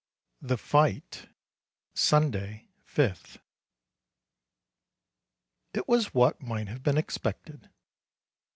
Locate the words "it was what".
5.75-6.41